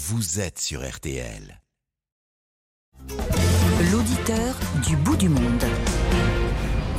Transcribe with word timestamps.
vous 0.00 0.38
êtes 0.38 0.60
sur 0.60 0.88
RTL. 0.88 1.60
L'auditeur 3.90 4.54
du 4.86 4.94
bout 4.96 5.16
du 5.16 5.28
monde. 5.28 5.64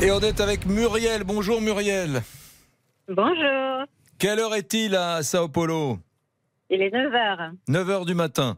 Et 0.01 0.11
on 0.11 0.19
est 0.19 0.41
avec 0.41 0.65
Muriel. 0.65 1.23
Bonjour 1.23 1.61
Muriel. 1.61 2.21
Bonjour. 3.07 3.85
Quelle 4.17 4.39
heure 4.39 4.53
est-il 4.53 4.95
à 4.97 5.23
Sao 5.23 5.47
Paulo? 5.47 5.99
Il 6.69 6.81
est 6.81 6.89
9h. 6.89 7.53
9h 7.69 8.05
du 8.05 8.15
matin. 8.15 8.57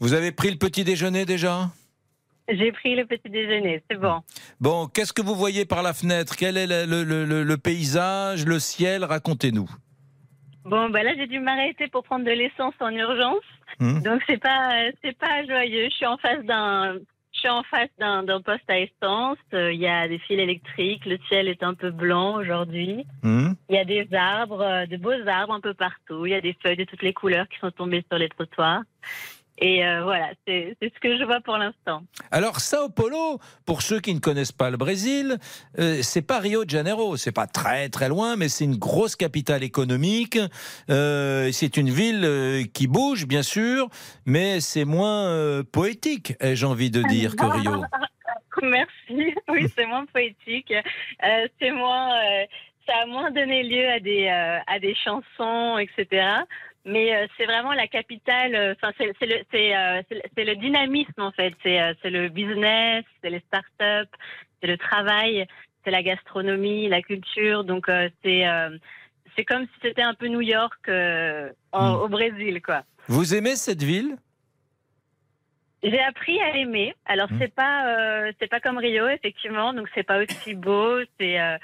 Vous 0.00 0.14
avez 0.14 0.32
pris 0.32 0.50
le 0.50 0.56
petit 0.56 0.82
déjeuner 0.84 1.26
déjà? 1.26 1.68
J'ai 2.48 2.72
pris 2.72 2.94
le 2.96 3.04
petit 3.06 3.28
déjeuner, 3.28 3.82
c'est 3.90 3.98
bon. 3.98 4.22
Bon, 4.60 4.86
qu'est-ce 4.86 5.12
que 5.12 5.20
vous 5.22 5.34
voyez 5.34 5.66
par 5.66 5.82
la 5.82 5.92
fenêtre? 5.92 6.36
Quel 6.36 6.56
est 6.56 6.66
le, 6.66 7.04
le- 7.04 7.24
le- 7.26 7.42
le 7.42 7.56
paysage, 7.58 8.46
le 8.46 8.58
ciel? 8.58 9.04
Racontez-nous. 9.04 9.68
Bon, 10.64 10.88
bah 10.88 11.02
là, 11.02 11.12
j'ai 11.16 11.26
dû 11.26 11.40
m'arrêter 11.40 11.88
pour 11.88 12.02
prendre 12.04 12.24
de 12.24 12.30
l'essence 12.30 12.72
en 12.80 12.88
urgence. 12.90 13.44
Hmm? 13.80 14.00
Donc, 14.00 14.22
c'est 14.26 14.40
pas, 14.40 14.90
c'est 15.02 15.16
pas 15.18 15.44
joyeux. 15.46 15.88
Je 15.90 15.94
suis 15.94 16.06
en 16.06 16.16
face 16.18 16.44
d'un, 16.44 16.98
je 17.32 17.38
suis 17.38 17.48
en 17.48 17.62
face 17.64 17.90
d'un, 17.98 18.24
poste 18.40 18.68
à 18.68 18.78
essence. 18.78 19.38
Euh, 19.52 19.72
Il 19.72 19.80
y 19.80 19.86
a 19.86 20.08
des 20.08 20.18
fils 20.18 20.38
électriques. 20.38 21.04
Le 21.04 21.18
ciel 21.28 21.48
est 21.48 21.62
un 21.62 21.74
peu 21.74 21.90
blanc 21.90 22.36
aujourd'hui. 22.36 23.04
Hmm? 23.22 23.52
Il 23.68 23.76
y 23.76 23.78
a 23.78 23.84
des 23.84 24.08
arbres, 24.14 24.62
euh, 24.62 24.86
de 24.86 24.96
beaux 24.96 25.12
arbres 25.26 25.52
un 25.52 25.60
peu 25.60 25.74
partout. 25.74 26.26
Il 26.26 26.30
y 26.30 26.34
a 26.34 26.40
des 26.40 26.56
feuilles 26.62 26.76
de 26.76 26.84
toutes 26.84 27.02
les 27.02 27.12
couleurs 27.12 27.48
qui 27.48 27.58
sont 27.58 27.70
tombées 27.70 28.04
sur 28.08 28.18
les 28.18 28.28
trottoirs. 28.28 28.82
Et 29.58 29.86
euh, 29.86 30.02
voilà, 30.02 30.30
c'est, 30.46 30.76
ce 30.82 31.00
que 31.00 31.16
je 31.16 31.24
vois 31.24 31.40
pour 31.40 31.56
l'instant. 31.56 32.02
Alors 32.30 32.60
Sao 32.60 32.88
Paulo, 32.88 33.38
pour 33.66 33.82
ceux 33.82 34.00
qui 34.00 34.12
ne 34.14 34.18
connaissent 34.18 34.52
pas 34.52 34.70
le 34.70 34.76
Brésil, 34.76 35.38
euh, 35.78 36.00
c'est 36.02 36.22
pas 36.22 36.40
Rio 36.40 36.64
de 36.64 36.70
Janeiro, 36.70 37.16
c'est 37.16 37.32
pas 37.32 37.46
très 37.46 37.88
très 37.88 38.08
loin, 38.08 38.36
mais 38.36 38.48
c'est 38.48 38.64
une 38.64 38.76
grosse 38.76 39.14
capitale 39.14 39.62
économique. 39.62 40.38
Euh, 40.90 41.50
c'est 41.52 41.76
une 41.76 41.90
ville 41.90 42.24
euh, 42.24 42.64
qui 42.72 42.88
bouge 42.88 43.26
bien 43.26 43.42
sûr, 43.42 43.88
mais 44.26 44.60
c'est 44.60 44.84
moins 44.84 45.62
poétique, 45.70 46.34
ai-je 46.40 46.66
envie 46.66 46.90
de 46.90 47.02
dire, 47.02 47.36
que 47.36 47.44
Rio. 47.44 47.84
Merci. 48.62 49.34
Oui, 49.48 49.66
c'est 49.76 49.86
moins 49.86 50.06
poétique. 50.06 50.72
Euh, 50.72 51.48
c'est 51.60 51.70
moins, 51.70 52.14
euh, 52.14 52.46
ça 52.86 52.94
a 53.02 53.06
moins 53.06 53.30
donné 53.30 53.62
lieu 53.62 53.88
à 53.88 54.00
des 54.00 54.26
euh, 54.26 54.58
à 54.66 54.78
des 54.78 54.94
chansons, 54.94 55.78
etc. 55.78 56.26
Mais 56.84 57.14
euh, 57.16 57.26
c'est 57.36 57.46
vraiment 57.46 57.72
la 57.72 57.86
capitale. 57.88 58.54
euh, 58.54 58.74
Enfin, 58.76 58.92
c'est 58.98 59.12
c'est 59.18 59.26
le 59.26 59.38
le- 60.40 60.44
le 60.44 60.56
dynamisme 60.56 61.20
en 61.20 61.32
fait. 61.32 61.54
C'est 61.62 62.10
le 62.10 62.28
business, 62.28 63.04
c'est 63.22 63.30
les 63.30 63.40
startups, 63.40 64.10
c'est 64.60 64.66
le 64.66 64.76
travail, 64.76 65.46
c'est 65.84 65.90
la 65.90 66.02
gastronomie, 66.02 66.88
la 66.88 67.02
culture. 67.02 67.64
Donc 67.64 67.86
c'est 68.22 68.44
c'est 69.36 69.44
comme 69.44 69.64
si 69.64 69.72
c'était 69.82 70.02
un 70.02 70.14
peu 70.14 70.28
New 70.28 70.42
York 70.42 70.88
en- 70.88 71.94
Hmm. 71.96 72.00
au 72.02 72.08
Brésil, 72.08 72.60
quoi. 72.62 72.82
Vous 73.08 73.34
aimez 73.34 73.56
cette 73.56 73.82
ville? 73.82 74.16
J'ai 75.82 76.00
appris 76.00 76.40
à 76.40 76.52
l'aimer. 76.52 76.94
Alors 77.04 77.30
Mhm. 77.30 77.38
c'est 77.40 77.54
pas 77.54 77.86
euh, 77.88 78.32
c'est 78.40 78.48
pas 78.48 78.60
comme 78.60 78.78
Rio 78.78 79.06
effectivement, 79.08 79.74
donc 79.74 79.88
c'est 79.94 80.02
pas 80.02 80.18
aussi 80.22 80.54
beau, 80.54 81.00
c'est 81.18 81.38
euh, 81.40 81.58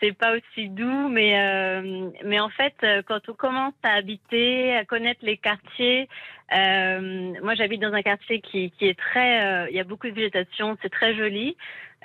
c'est 0.00 0.12
pas 0.12 0.32
aussi 0.36 0.68
doux, 0.68 1.08
mais 1.08 1.38
euh, 1.38 2.10
mais 2.24 2.40
en 2.40 2.48
fait 2.50 2.74
euh, 2.82 3.02
quand 3.06 3.28
on 3.28 3.34
commence 3.34 3.74
à 3.82 3.94
habiter, 3.94 4.76
à 4.76 4.84
connaître 4.84 5.20
les 5.22 5.36
quartiers, 5.36 6.08
euh, 6.56 7.32
moi 7.42 7.54
j'habite 7.54 7.80
dans 7.82 7.92
un 7.92 8.02
quartier 8.02 8.40
qui 8.40 8.70
qui 8.78 8.86
est 8.86 8.98
très, 8.98 9.44
euh, 9.44 9.70
il 9.70 9.76
y 9.76 9.80
a 9.80 9.84
beaucoup 9.84 10.08
de 10.08 10.14
végétation, 10.14 10.76
c'est 10.82 10.90
très 10.90 11.14
joli. 11.14 11.56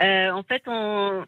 Euh, 0.01 0.31
en 0.31 0.43
fait 0.43 0.63
on 0.67 1.25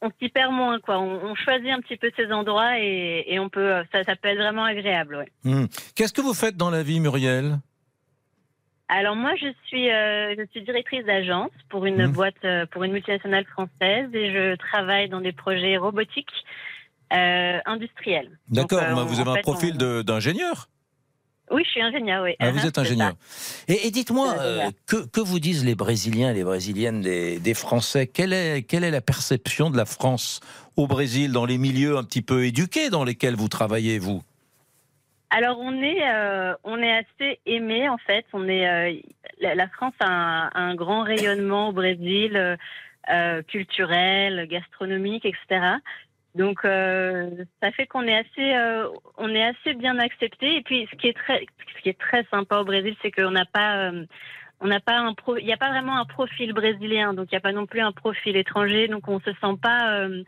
on 0.00 0.10
s'y 0.20 0.28
perd 0.28 0.52
moins 0.52 0.80
quoi. 0.80 0.98
On, 0.98 1.30
on 1.30 1.34
choisit 1.34 1.70
un 1.70 1.80
petit 1.80 1.96
peu 1.96 2.10
ces 2.16 2.30
endroits 2.32 2.78
et, 2.78 3.24
et 3.26 3.38
on 3.38 3.48
peut 3.48 3.82
ça 3.92 4.04
ça 4.04 4.16
peut 4.16 4.28
être 4.28 4.38
vraiment 4.38 4.64
agréable. 4.64 5.16
Ouais. 5.16 5.28
Hmm. 5.44 5.66
Qu'est-ce 5.96 6.12
que 6.12 6.20
vous 6.20 6.34
faites 6.34 6.56
dans 6.56 6.70
la 6.70 6.82
vie, 6.82 7.00
Muriel? 7.00 7.56
Alors 8.94 9.16
moi, 9.16 9.32
je 9.40 9.46
suis, 9.66 9.88
euh, 9.90 10.34
je 10.36 10.44
suis 10.50 10.62
directrice 10.62 11.04
d'agence 11.06 11.50
pour 11.70 11.86
une 11.86 12.06
Mhm. 12.06 12.12
boîte, 12.12 12.44
euh, 12.44 12.66
pour 12.66 12.84
une 12.84 12.92
multinationale 12.92 13.46
française 13.46 14.10
et 14.12 14.26
je 14.34 14.54
travaille 14.56 15.08
dans 15.08 15.22
des 15.22 15.32
projets 15.32 15.78
robotiques 15.78 16.28
euh, 17.14 17.58
industriels. 17.64 18.38
D'accord, 18.48 18.80
bah, 18.80 19.04
vous 19.04 19.18
avez 19.20 19.30
un 19.30 19.34
fait, 19.36 19.40
profil 19.42 19.74
on- 19.80 20.02
d'ingénieur. 20.02 20.68
Oui, 21.50 21.62
je 21.64 21.70
suis 21.70 21.82
ingénieur, 21.82 22.22
oui. 22.22 22.32
Ah, 22.38 22.50
vous 22.50 22.66
êtes 22.66 22.74
c'est 22.76 22.80
ingénieur. 22.80 23.12
Et, 23.68 23.86
et 23.86 23.90
dites-moi, 23.90 24.36
que, 24.86 25.06
que 25.06 25.20
vous 25.20 25.38
disent 25.38 25.64
les 25.64 25.74
Brésiliens 25.74 26.30
et 26.30 26.34
les 26.34 26.44
Brésiliennes 26.44 27.00
des, 27.02 27.38
des 27.38 27.54
Français? 27.54 28.06
Quelle 28.06 28.32
est, 28.32 28.62
quelle 28.62 28.84
est 28.84 28.90
la 28.90 29.02
perception 29.02 29.70
de 29.70 29.76
la 29.76 29.84
France 29.86 30.40
au 30.76 30.86
Brésil, 30.86 31.32
dans 31.32 31.44
les 31.46 31.58
milieux 31.58 31.96
un 31.98 32.04
petit 32.04 32.22
peu 32.22 32.44
éduqués 32.46 32.88
dans 32.90 33.04
lesquels 33.04 33.36
vous 33.36 33.48
travaillez, 33.48 33.98
vous? 33.98 34.22
Alors 35.34 35.58
on 35.60 35.72
est, 35.82 36.06
euh, 36.06 36.54
on 36.62 36.76
est 36.78 36.92
assez 36.92 37.40
aimé 37.46 37.88
en 37.88 37.96
fait. 37.96 38.26
On 38.34 38.46
est, 38.48 38.68
euh, 38.68 39.00
la, 39.40 39.66
France 39.68 39.94
a 40.00 40.50
un, 40.58 40.74
grand 40.74 41.04
rayonnement 41.04 41.70
au 41.70 41.72
Brésil, 41.72 42.36
euh, 42.36 42.56
euh, 43.10 43.42
culturel, 43.42 44.46
gastronomique, 44.46 45.24
etc. 45.24 45.76
Donc 46.34 46.66
euh, 46.66 47.30
ça 47.62 47.72
fait 47.72 47.86
qu'on 47.86 48.02
est 48.02 48.18
assez, 48.18 48.54
euh, 48.54 48.88
on 49.16 49.30
est 49.30 49.42
assez 49.42 49.72
bien 49.72 49.98
accepté. 49.98 50.56
Et 50.56 50.62
puis 50.62 50.86
ce 50.90 50.96
qui 50.96 51.08
est 51.08 51.16
très, 51.16 51.46
ce 51.76 51.82
qui 51.82 51.88
est 51.88 51.98
très 51.98 52.24
sympa 52.30 52.58
au 52.58 52.64
Brésil, 52.64 52.94
c'est 53.00 53.10
qu'on 53.10 53.30
n'a 53.30 53.46
pas 53.46 53.90
on 54.62 54.68
n'a 54.68 54.80
pas 54.80 54.98
un 54.98 55.14
il 55.38 55.44
n'y 55.44 55.52
a 55.52 55.56
pas 55.56 55.70
vraiment 55.70 55.98
un 55.98 56.04
profil 56.04 56.52
brésilien, 56.52 57.14
donc 57.14 57.26
il 57.30 57.34
n'y 57.34 57.38
a 57.38 57.40
pas 57.40 57.52
non 57.52 57.66
plus 57.66 57.80
un 57.80 57.92
profil 57.92 58.36
étranger, 58.36 58.86
donc 58.86 59.08
on 59.08 59.18
se 59.20 59.32
sent 59.32 59.56
pas, 59.60 59.92
euh, 59.94 60.22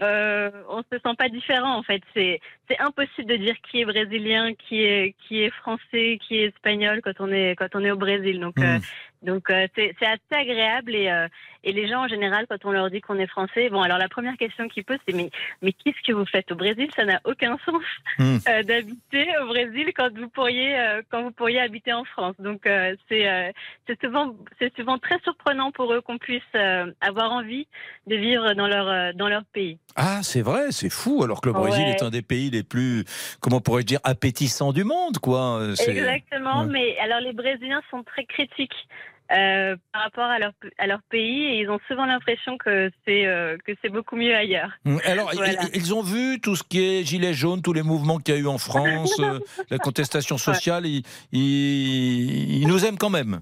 euh, 0.00 0.50
on 0.70 0.82
se 0.82 0.98
sent 0.98 1.14
pas 1.18 1.28
différent 1.28 1.76
en 1.76 1.82
fait. 1.82 2.02
C'est 2.14 2.40
c'est 2.68 2.78
impossible 2.78 3.28
de 3.28 3.36
dire 3.36 3.54
qui 3.70 3.80
est 3.80 3.84
brésilien, 3.84 4.54
qui 4.54 4.82
est 4.82 5.14
qui 5.26 5.42
est 5.42 5.50
français, 5.50 6.18
qui 6.26 6.36
est 6.38 6.46
espagnol 6.48 7.00
quand 7.02 7.20
on 7.20 7.30
est 7.30 7.54
quand 7.56 7.68
on 7.74 7.84
est 7.84 7.90
au 7.90 7.96
Brésil. 7.96 8.40
Donc 8.40 8.54
Hmm. 8.56 8.62
euh, 8.62 8.78
donc 9.22 9.50
euh, 9.50 9.66
c'est 9.74 9.94
assez 10.00 10.20
agréable 10.32 10.94
et 10.94 11.08
euh, 11.10 11.28
et 11.64 11.72
les 11.72 11.86
gens 11.88 12.04
en 12.04 12.08
général 12.08 12.46
quand 12.48 12.64
on 12.64 12.72
leur 12.72 12.90
dit 12.90 13.00
qu'on 13.00 13.18
est 13.18 13.26
français, 13.26 13.68
bon 13.70 13.80
alors 13.82 13.98
la 13.98 14.08
première 14.08 14.36
question 14.36 14.68
qu'ils 14.68 14.84
posent 14.84 14.98
c'est 15.06 15.14
mais 15.14 15.30
mais 15.62 15.72
qu'est-ce 15.72 16.02
que 16.06 16.12
vous 16.12 16.26
faites 16.26 16.50
au 16.52 16.56
Brésil? 16.56 16.88
Ça 16.96 17.04
n'a 17.04 17.20
aucun 17.24 17.56
sens 17.64 17.82
Hmm. 18.18 18.36
euh, 18.48 18.62
d'habiter 18.62 19.26
au 19.42 19.46
Brésil 19.46 19.92
quand 19.96 20.12
vous 20.16 20.28
pourriez 20.28 20.78
euh, 20.78 21.02
quand 21.10 21.22
vous 21.22 21.30
pourriez 21.30 21.60
habiter 21.60 21.92
en 21.92 22.04
France. 22.04 22.34
Donc 22.38 22.66
euh, 22.66 22.94
c'est 23.08 23.28
euh, 23.28 23.50
c'est 23.86 24.00
souvent 24.02 24.34
c'est 24.58 24.74
souvent 24.76 24.98
très 24.98 25.18
surprenant 25.20 25.70
pour 25.72 25.92
eux 25.94 26.00
qu'on 26.00 26.18
puisse 26.18 26.42
euh, 26.54 26.92
avoir 27.00 27.32
envie 27.32 27.66
de 28.06 28.16
vivre 28.16 28.52
dans 28.54 28.66
leur 28.66 28.88
euh, 28.88 29.12
dans 29.14 29.28
leur 29.28 29.44
pays. 29.52 29.78
Ah, 29.96 30.20
c'est 30.22 30.40
vrai, 30.42 30.72
c'est 30.72 30.88
fou, 30.90 31.22
alors 31.22 31.40
que 31.42 31.48
le 31.48 31.52
Brésil 31.52 31.84
Ouais. 31.86 31.90
est 31.90 32.02
un 32.02 32.08
des 32.08 32.22
pays 32.22 32.48
les 32.50 32.62
plus, 32.62 33.04
comment 33.40 33.60
pourrais-je 33.60 33.86
dire, 33.86 34.00
appétissants 34.04 34.72
du 34.72 34.84
monde, 34.84 35.18
quoi. 35.18 35.60
Exactement, 35.86 36.62
ouais. 36.62 36.66
mais 36.70 36.98
alors 36.98 37.20
les 37.20 37.34
Brésiliens 37.34 37.82
sont 37.90 38.02
très 38.02 38.24
critiques 38.24 38.88
euh, 39.34 39.76
par 39.92 40.02
rapport 40.02 40.24
à 40.24 40.38
leur, 40.38 40.52
à 40.78 40.86
leur 40.86 41.00
pays 41.10 41.44
et 41.44 41.60
ils 41.60 41.70
ont 41.70 41.78
souvent 41.88 42.04
l'impression 42.06 42.58
que 42.58 42.90
c'est 43.06 43.26
euh, 43.26 43.56
que 43.66 43.72
c'est 43.80 43.88
beaucoup 43.88 44.16
mieux 44.16 44.34
ailleurs. 44.34 44.70
Hmm. 44.84 44.98
Alors, 45.04 45.30
Voilà. 45.34 45.52
ils 45.74 45.94
ont 45.94 46.02
vu 46.02 46.40
tout 46.40 46.54
ce 46.56 46.62
qui 46.62 46.80
est 46.84 47.04
gilets 47.04 47.32
jaunes, 47.34 47.62
tous 47.62 47.72
les 47.72 47.82
mouvements 47.82 48.18
qu'il 48.18 48.34
y 48.34 48.38
a 48.38 48.40
eu 48.40 48.46
en 48.46 48.58
France, 48.58 49.18
euh, 49.20 49.38
la 49.70 49.78
contestation 49.78 50.36
sociale, 50.38 50.86
ils, 50.86 51.02
ils- 51.32 52.62
ils 52.62 52.68
nous 52.68 52.84
aiment 52.84 52.98
quand 52.98 53.10
même. 53.10 53.40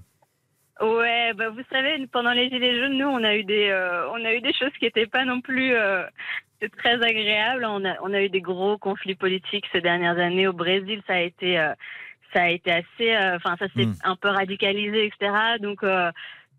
Ouais, 0.81 1.33
bah 1.35 1.49
vous 1.49 1.61
savez, 1.71 2.07
pendant 2.11 2.31
les 2.31 2.49
gilets 2.49 2.79
jaunes, 2.79 2.97
nous 2.97 3.07
on 3.07 3.23
a 3.23 3.35
eu 3.35 3.43
des 3.43 3.69
euh, 3.69 4.09
on 4.11 4.25
a 4.25 4.33
eu 4.33 4.41
des 4.41 4.53
choses 4.53 4.71
qui 4.79 4.85
n'étaient 4.85 5.05
pas 5.05 5.25
non 5.25 5.39
plus 5.41 5.73
euh, 5.75 6.03
très 6.79 6.93
agréables. 6.95 7.65
On 7.65 7.85
a 7.85 7.95
on 8.01 8.13
a 8.13 8.21
eu 8.21 8.29
des 8.29 8.41
gros 8.41 8.79
conflits 8.79 9.13
politiques 9.15 9.65
ces 9.71 9.81
dernières 9.81 10.17
années 10.17 10.47
au 10.47 10.53
Brésil. 10.53 11.01
Ça 11.05 11.13
a 11.13 11.19
été 11.19 11.59
euh, 11.59 11.73
ça 12.33 12.43
a 12.43 12.49
été 12.49 12.71
assez, 12.71 13.13
euh, 13.15 13.35
enfin 13.37 13.55
ça 13.57 13.67
s'est 13.75 13.85
Mm. 13.85 13.95
un 14.03 14.15
peu 14.15 14.29
radicalisé, 14.29 15.05
etc. 15.05 15.31
Donc 15.59 15.83
euh, 15.83 16.11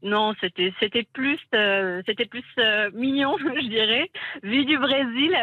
non, 0.03 0.35
c'était 0.41 0.73
c'était 0.81 1.07
plus 1.13 1.39
euh, 1.55 2.03
c'était 2.07 2.27
plus 2.27 2.45
euh, 2.59 2.91
mignon, 2.93 3.37
je 3.39 3.69
dirais, 3.69 4.11
vu 4.43 4.65
du 4.65 4.77
Brésil 4.79 5.37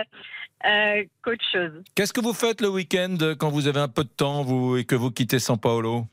euh, 0.65 1.03
qu'autre 1.23 1.45
chose. 1.51 1.71
Qu'est-ce 1.95 2.13
que 2.13 2.21
vous 2.21 2.33
faites 2.33 2.61
le 2.61 2.69
week-end 2.69 3.17
quand 3.39 3.49
vous 3.49 3.67
avez 3.67 3.79
un 3.79 3.87
peu 3.87 4.03
de 4.03 4.09
temps 4.09 4.43
vous, 4.43 4.77
et 4.77 4.83
que 4.85 4.95
vous 4.95 5.11
quittez 5.11 5.39
São 5.39 5.57
Paulo? 5.57 6.05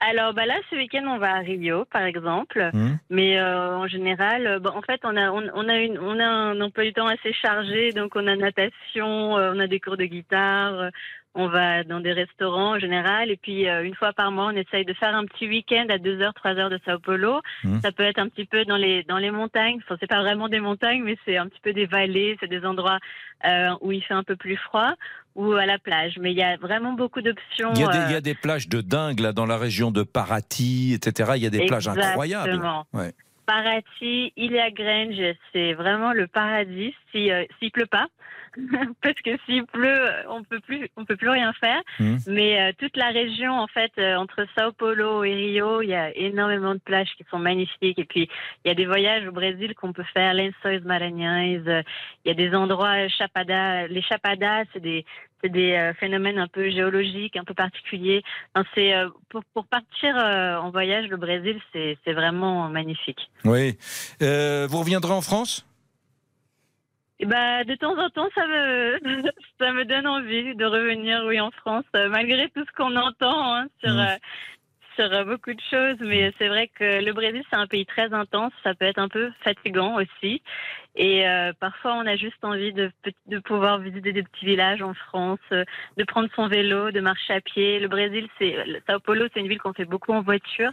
Alors 0.00 0.34
bah 0.34 0.44
là, 0.44 0.56
ce 0.68 0.76
week-end, 0.76 1.04
on 1.06 1.18
va 1.18 1.36
à 1.36 1.38
Rio, 1.38 1.84
par 1.86 2.02
exemple. 2.02 2.70
Hmm 2.74 2.96
Mais 3.08 3.40
en 3.40 3.86
général, 3.86 4.58
bon, 4.60 4.70
en 4.70 4.82
fait, 4.82 5.00
on 5.04 5.16
a, 5.16 5.30
on, 5.30 5.48
on 5.54 5.68
a 5.68 5.76
une, 5.78 5.98
on 5.98 6.18
a 6.18 6.26
un 6.26 6.60
emploi 6.60 6.84
du 6.84 6.92
temps 6.92 7.06
assez 7.06 7.32
chargé, 7.32 7.92
donc 7.92 8.14
on 8.16 8.26
a 8.26 8.36
natation, 8.36 9.32
on 9.34 9.58
a 9.58 9.66
des 9.66 9.80
cours 9.80 9.96
de 9.96 10.04
guitare, 10.04 10.90
on 11.34 11.48
va 11.48 11.82
dans 11.84 12.00
des 12.00 12.12
restaurants 12.12 12.76
en 12.76 12.78
général, 12.78 13.30
et 13.30 13.36
puis 13.36 13.68
euh, 13.68 13.84
une 13.84 13.94
fois 13.94 14.12
par 14.12 14.30
mois, 14.30 14.46
on 14.46 14.56
essaye 14.56 14.84
de 14.84 14.92
faire 14.94 15.14
un 15.14 15.24
petit 15.24 15.48
week-end 15.48 15.86
à 15.88 15.98
2 15.98 16.20
heures, 16.20 16.34
3 16.34 16.52
heures 16.52 16.70
de 16.70 16.78
Sao 16.84 16.98
Paulo. 16.98 17.40
Mhm. 17.64 17.80
Ça 17.80 17.92
peut 17.92 18.04
être 18.04 18.18
un 18.18 18.28
petit 18.28 18.44
peu 18.44 18.64
dans 18.64 18.76
les, 18.76 19.02
dans 19.04 19.18
les 19.18 19.30
montagnes. 19.30 19.78
Enfin, 19.84 19.96
c'est 20.00 20.06
pas 20.08 20.20
vraiment 20.20 20.48
des 20.48 20.60
montagnes, 20.60 21.02
mais 21.02 21.16
c'est 21.24 21.36
un 21.36 21.48
petit 21.48 21.60
peu 21.60 21.72
des 21.72 21.86
vallées, 21.86 22.36
c'est 22.40 22.48
des 22.48 22.64
endroits 22.64 22.98
euh, 23.44 23.70
où 23.80 23.90
il 23.90 24.02
fait 24.02 24.14
un 24.14 24.22
peu 24.22 24.36
plus 24.36 24.56
froid, 24.56 24.94
ou 25.34 25.52
à 25.52 25.66
la 25.66 25.78
plage. 25.78 26.18
Mais 26.20 26.30
il 26.30 26.38
y 26.38 26.42
a 26.42 26.56
vraiment 26.56 26.92
beaucoup 26.92 27.20
d'options. 27.20 27.72
il 27.74 27.80
y, 27.80 27.84
a 27.84 27.88
des, 27.88 27.98
euh, 27.98 28.06
il 28.08 28.12
y 28.12 28.16
a 28.16 28.20
des 28.20 28.34
plages 28.34 28.68
de 28.68 28.80
dingue 28.80 29.20
là 29.20 29.32
dans 29.32 29.46
la 29.46 29.58
région 29.58 29.90
de 29.90 30.02
Paraty, 30.02 30.94
etc. 30.94 31.32
Il 31.36 31.42
y 31.42 31.46
a 31.46 31.50
des 31.50 31.66
plages 31.66 31.88
incroyables. 31.88 32.62
Ouais. 32.92 33.12
Paraty, 33.46 34.32
Ilha 34.36 34.70
Grange, 34.70 35.36
c'est 35.52 35.74
vraiment 35.74 36.12
le 36.12 36.26
paradis. 36.26 36.94
si 37.12 37.30
euh, 37.30 37.44
s'il 37.58 37.70
pleut 37.70 37.86
pas, 37.86 38.06
parce 39.02 39.20
que 39.24 39.30
s'il 39.46 39.64
pleut, 39.66 40.10
on 40.28 40.42
peut 40.44 40.60
plus, 40.60 40.88
on 40.96 41.04
peut 41.04 41.16
plus 41.16 41.28
rien 41.28 41.52
faire. 41.54 41.80
Mhm. 42.00 42.18
Mais 42.28 42.60
euh, 42.60 42.72
toute 42.78 42.96
la 42.96 43.08
région, 43.08 43.52
en 43.52 43.66
fait, 43.66 43.92
euh, 43.98 44.16
entre 44.16 44.46
Sao 44.56 44.72
Paulo 44.72 45.24
et 45.24 45.34
Rio, 45.34 45.82
il 45.82 45.88
y 45.88 45.94
a 45.94 46.16
énormément 46.16 46.74
de 46.74 46.80
plages 46.80 47.10
qui 47.16 47.24
sont 47.30 47.38
magnifiques. 47.38 47.98
Et 47.98 48.04
puis, 48.04 48.28
il 48.64 48.68
y 48.68 48.70
a 48.70 48.74
des 48.74 48.86
voyages 48.86 49.26
au 49.26 49.32
Brésil 49.32 49.74
qu'on 49.74 49.92
peut 49.92 50.04
faire, 50.12 50.34
Lençóis 50.34 50.80
Maranhães. 50.84 51.66
euh, 51.66 51.82
Il 52.24 52.28
y 52.28 52.30
a 52.30 52.34
des 52.34 52.54
endroits, 52.54 53.08
Chapada. 53.08 53.86
Les 53.88 54.02
Chapadas, 54.02 54.64
c'est 54.72 54.80
des, 54.80 55.04
c'est 55.42 55.50
des 55.50 55.72
euh, 55.72 55.92
phénomènes 55.94 56.38
un 56.38 56.48
peu 56.48 56.70
géologiques, 56.70 57.36
un 57.36 57.44
peu 57.44 57.54
particuliers. 57.54 58.22
Enfin, 58.54 58.66
c'est 58.74 58.94
euh, 58.94 59.08
pour, 59.28 59.42
pour 59.52 59.66
partir 59.66 60.16
euh, 60.16 60.56
en 60.56 60.70
voyage, 60.70 61.08
le 61.08 61.16
Brésil, 61.16 61.60
c'est 61.72 61.98
c'est 62.04 62.12
vraiment 62.12 62.68
magnifique. 62.68 63.30
Oui. 63.44 63.76
Euh, 64.22 64.66
vous 64.70 64.78
reviendrez 64.78 65.12
en 65.12 65.20
France? 65.20 65.66
Et 67.24 67.26
bah, 67.26 67.64
de 67.64 67.74
temps 67.76 67.96
en 67.98 68.10
temps, 68.10 68.28
ça 68.34 68.46
me, 68.46 68.98
ça 69.58 69.72
me 69.72 69.86
donne 69.86 70.06
envie 70.06 70.54
de 70.54 70.64
revenir, 70.66 71.24
oui, 71.26 71.40
en 71.40 71.50
France, 71.52 71.86
euh, 71.96 72.10
malgré 72.10 72.50
tout 72.50 72.62
ce 72.66 72.72
qu'on 72.76 72.94
entend 72.96 73.54
hein, 73.54 73.66
sur, 73.82 73.94
Mm. 73.94 73.98
euh, 73.98 74.16
sur 74.96 75.10
euh, 75.10 75.24
beaucoup 75.24 75.54
de 75.54 75.60
choses. 75.70 75.96
Mais 76.00 76.34
c'est 76.36 76.48
vrai 76.48 76.68
que 76.68 77.02
le 77.02 77.12
Brésil, 77.14 77.42
c'est 77.48 77.56
un 77.56 77.66
pays 77.66 77.86
très 77.86 78.12
intense. 78.12 78.52
Ça 78.62 78.74
peut 78.74 78.84
être 78.84 78.98
un 78.98 79.08
peu 79.08 79.30
fatigant 79.42 79.96
aussi. 79.96 80.42
Et 80.96 81.26
euh, 81.26 81.54
parfois, 81.58 81.94
on 81.94 82.06
a 82.06 82.14
juste 82.16 82.44
envie 82.44 82.74
de, 82.74 82.92
de 83.26 83.38
pouvoir 83.38 83.78
visiter 83.78 84.12
des 84.12 84.22
petits 84.22 84.44
villages 84.44 84.82
en 84.82 84.92
France, 84.92 85.40
de 85.50 86.04
prendre 86.04 86.28
son 86.36 86.46
vélo, 86.46 86.90
de 86.90 87.00
marcher 87.00 87.32
à 87.32 87.40
pied. 87.40 87.80
Le 87.80 87.88
Brésil, 87.88 88.28
c'est 88.38 88.54
Sao 88.86 89.00
Paulo, 89.00 89.24
c'est 89.32 89.40
une 89.40 89.48
ville 89.48 89.58
qu'on 89.60 89.72
fait 89.72 89.86
beaucoup 89.86 90.12
en 90.12 90.20
voiture. 90.20 90.70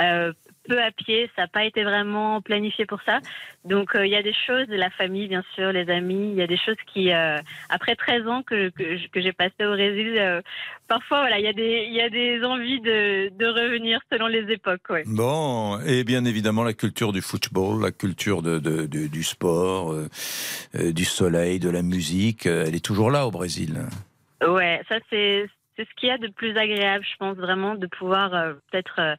Euh, 0.00 0.32
peu 0.68 0.80
à 0.82 0.90
pied, 0.90 1.30
ça 1.36 1.42
n'a 1.42 1.48
pas 1.48 1.64
été 1.64 1.82
vraiment 1.84 2.40
planifié 2.40 2.86
pour 2.86 3.00
ça. 3.02 3.20
Donc 3.64 3.94
euh, 3.94 4.06
il 4.06 4.10
y 4.12 4.16
a 4.16 4.22
des 4.22 4.34
choses, 4.46 4.66
la 4.68 4.90
famille 4.90 5.28
bien 5.28 5.42
sûr, 5.54 5.72
les 5.72 5.88
amis, 5.90 6.30
il 6.30 6.36
y 6.36 6.42
a 6.42 6.46
des 6.46 6.56
choses 6.56 6.76
qui, 6.92 7.12
euh, 7.12 7.38
après 7.68 7.94
13 7.96 8.26
ans 8.26 8.42
que, 8.42 8.70
que, 8.70 9.06
que 9.08 9.20
j'ai 9.20 9.32
passé 9.32 9.54
au 9.64 9.70
Brésil, 9.70 10.14
euh, 10.18 10.40
parfois 10.88 11.20
voilà, 11.20 11.38
il 11.38 11.44
y, 11.44 11.48
a 11.48 11.52
des- 11.52 11.84
il 11.88 11.94
y 11.94 12.00
a 12.00 12.08
des 12.10 12.42
envies 12.44 12.80
de, 12.80 13.30
de 13.36 13.46
revenir 13.46 14.00
selon 14.10 14.26
les 14.26 14.50
époques. 14.52 14.88
Ouais. 14.90 15.04
Bon, 15.06 15.78
et 15.86 16.04
bien 16.04 16.24
évidemment 16.24 16.64
la 16.64 16.72
culture 16.74 17.12
du 17.12 17.20
football, 17.22 17.82
la 17.82 17.90
culture 17.92 18.42
de, 18.42 18.58
de- 18.58 18.86
de- 18.86 19.06
du 19.06 19.22
sport, 19.22 19.94
du 20.74 21.04
soleil, 21.04 21.58
de 21.58 21.70
la 21.70 21.82
musique, 21.82 22.46
elle 22.46 22.74
est 22.74 22.84
toujours 22.84 23.10
là 23.10 23.26
au 23.26 23.30
Brésil. 23.30 23.80
Ouais, 24.46 24.80
ça 24.88 24.96
c'est 25.10 25.46
c'est 25.76 25.84
ce 25.88 25.94
qu'il 25.96 26.08
y 26.10 26.12
a 26.12 26.18
de 26.18 26.28
plus 26.28 26.54
agréable, 26.58 27.02
je 27.10 27.16
pense 27.16 27.36
vraiment, 27.36 27.74
de 27.76 27.86
pouvoir 27.86 28.30
peut-être 28.70 29.16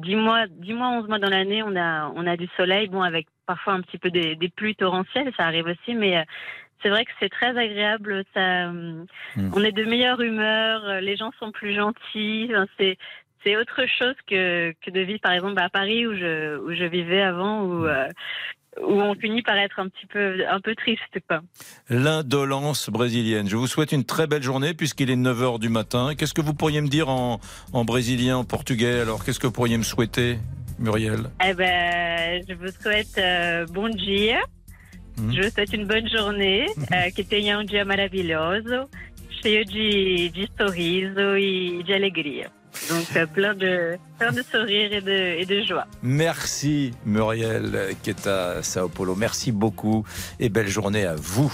10 0.00 0.16
mois, 0.16 0.46
10 0.48 0.72
mois, 0.74 0.88
11 0.90 1.08
mois 1.08 1.18
dans 1.18 1.30
l'année, 1.30 1.62
on 1.62 1.76
a, 1.76 2.10
on 2.14 2.26
a 2.26 2.36
du 2.36 2.48
soleil, 2.56 2.88
bon, 2.88 3.02
avec 3.02 3.26
parfois 3.46 3.74
un 3.74 3.80
petit 3.80 3.98
peu 3.98 4.10
des, 4.10 4.36
des 4.36 4.48
pluies 4.48 4.76
torrentielles, 4.76 5.32
ça 5.36 5.44
arrive 5.44 5.66
aussi, 5.66 5.94
mais 5.94 6.18
euh, 6.18 6.22
c'est 6.82 6.88
vrai 6.88 7.04
que 7.04 7.10
c'est 7.20 7.28
très 7.28 7.56
agréable. 7.56 8.24
Ça, 8.34 8.70
euh, 8.70 9.04
Mm. 9.36 9.50
On 9.54 9.62
est 9.62 9.72
de 9.72 9.84
meilleure 9.84 10.20
humeur, 10.20 10.84
euh, 10.84 11.00
les 11.00 11.16
gens 11.16 11.30
sont 11.38 11.52
plus 11.52 11.74
gentils. 11.74 12.48
Enfin, 12.50 12.66
c'est 12.78 12.96
c'est 13.42 13.56
autre 13.56 13.86
chose 13.86 14.14
que, 14.26 14.74
que 14.84 14.90
de 14.90 15.00
vivre, 15.00 15.20
par 15.20 15.32
exemple, 15.32 15.58
à 15.58 15.70
Paris 15.70 16.06
où 16.06 16.14
je, 16.14 16.58
où 16.58 16.74
je 16.74 16.84
vivais 16.84 17.22
avant, 17.22 17.62
où, 17.62 17.86
euh, 17.86 18.06
où 18.78 19.00
on 19.00 19.14
finit 19.14 19.42
par 19.42 19.56
être 19.56 19.78
un 19.80 19.88
petit 19.88 20.06
peu, 20.06 20.46
un 20.48 20.60
peu 20.60 20.74
triste. 20.74 21.02
L'indolence 21.88 22.88
brésilienne. 22.88 23.48
Je 23.48 23.56
vous 23.56 23.66
souhaite 23.66 23.92
une 23.92 24.04
très 24.04 24.26
belle 24.26 24.42
journée 24.42 24.74
puisqu'il 24.74 25.10
est 25.10 25.16
9h 25.16 25.58
du 25.58 25.68
matin. 25.68 26.14
Qu'est-ce 26.16 26.34
que 26.34 26.40
vous 26.40 26.54
pourriez 26.54 26.80
me 26.80 26.88
dire 26.88 27.08
en, 27.08 27.40
en 27.72 27.84
brésilien, 27.84 28.38
en 28.38 28.44
portugais 28.44 29.00
Alors, 29.00 29.24
qu'est-ce 29.24 29.40
que 29.40 29.46
vous 29.46 29.52
pourriez 29.52 29.76
me 29.76 29.82
souhaiter, 29.82 30.38
Muriel? 30.78 31.30
Eh 31.44 31.54
ben, 31.54 32.42
je 32.48 32.54
vous 32.54 32.70
souhaite 32.80 33.18
euh, 33.18 33.66
bon 33.66 33.88
dia. 33.88 34.40
Mhm. 35.18 35.34
Je 35.34 35.42
vous 35.42 35.50
souhaite 35.50 35.72
une 35.72 35.86
bonne 35.86 36.08
journée, 36.08 36.66
euh, 36.92 37.10
que 37.14 37.22
tenha 37.22 37.58
um 37.58 37.64
dia 37.64 37.84
maravilhoso, 37.84 38.88
cheio 39.42 39.64
de, 39.64 40.28
de 40.28 40.48
sorriso 40.56 41.36
e 41.36 41.82
de 41.82 41.92
alegria. 41.92 42.50
Donc 42.88 43.06
euh, 43.16 43.26
plein 43.26 43.54
de 43.54 43.96
plein 44.18 44.32
de 44.32 44.42
sourires 44.42 44.92
et 44.92 45.00
de, 45.00 45.40
et 45.40 45.44
de 45.46 45.62
joie. 45.62 45.86
Merci 46.02 46.92
Muriel 47.04 47.70
euh, 47.74 47.92
qui 48.02 48.10
est 48.10 48.26
à 48.26 48.62
Sao 48.62 48.88
Paulo. 48.88 49.14
Merci 49.14 49.52
beaucoup 49.52 50.04
et 50.38 50.48
belle 50.48 50.68
journée 50.68 51.04
à 51.06 51.14
vous. 51.16 51.52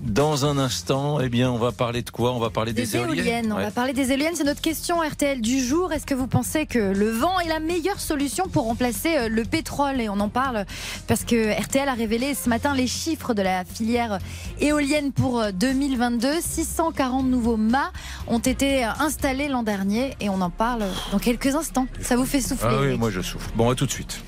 Dans 0.00 0.46
un 0.46 0.58
instant, 0.58 1.20
eh 1.20 1.28
bien, 1.28 1.48
on 1.52 1.58
va 1.58 1.70
parler 1.70 2.02
de 2.02 2.10
quoi? 2.10 2.32
On 2.32 2.40
va 2.40 2.50
parler 2.50 2.72
des, 2.72 2.82
Des 2.82 2.96
éoliennes. 2.96 3.52
On 3.52 3.56
Ouais. 3.56 3.62
va 3.62 3.70
parler 3.70 3.92
des 3.92 4.10
éoliennes. 4.10 4.34
C'est 4.34 4.42
notre 4.42 4.60
question 4.60 4.96
RTL 5.00 5.40
du 5.40 5.60
jour. 5.64 5.92
Est-ce 5.92 6.06
que 6.06 6.14
vous 6.14 6.26
pensez 6.26 6.66
que 6.66 6.80
le 6.80 7.08
vent 7.08 7.38
est 7.38 7.46
la 7.46 7.60
meilleure 7.60 8.00
solution 8.00 8.48
pour 8.48 8.64
remplacer 8.64 9.16
euh, 9.16 9.28
le 9.28 9.44
pétrole? 9.44 10.00
Et 10.00 10.08
on 10.08 10.18
en 10.18 10.28
parle 10.28 10.66
parce 11.06 11.22
que 11.22 11.56
RTL 11.56 11.88
a 11.88 11.94
révélé 11.94 12.34
ce 12.34 12.48
matin 12.48 12.74
les 12.74 12.88
chiffres 12.88 13.32
de 13.32 13.42
la 13.42 13.64
filière 13.64 14.18
éolienne 14.60 15.12
pour 15.12 15.40
euh, 15.40 15.52
2022. 15.52 16.40
640 16.40 17.24
nouveaux 17.28 17.56
mâts 17.56 17.92
ont 18.26 18.38
été 18.38 18.84
installés 18.84 19.48
l'an 19.48 19.62
dernier 19.62 20.14
et 20.20 20.28
on 20.28 20.40
en 20.40 20.50
parle 20.50 20.84
dans 21.10 21.18
quelques 21.18 21.54
instants. 21.54 21.86
Ça 22.00 22.16
vous 22.16 22.24
fait 22.26 22.40
souffler 22.40 22.68
Ah 22.70 22.80
oui, 22.82 22.98
moi 22.98 23.10
je 23.10 23.20
souffle. 23.20 23.50
Bon, 23.56 23.70
à 23.70 23.74
tout 23.74 23.86
de 23.86 23.90
suite. 23.90 24.22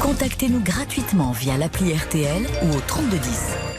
Contactez-nous 0.00 0.60
gratuitement 0.60 1.32
via 1.32 1.56
l'appli 1.56 1.92
RTL 1.92 2.46
ou 2.64 2.76
au 2.76 2.80
3210. 2.86 3.75